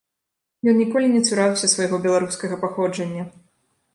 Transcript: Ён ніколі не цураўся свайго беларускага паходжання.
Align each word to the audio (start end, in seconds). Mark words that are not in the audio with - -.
Ён 0.71 0.79
ніколі 0.83 1.09
не 1.11 1.19
цураўся 1.27 1.69
свайго 1.75 1.99
беларускага 2.07 2.55
паходжання. 2.63 3.23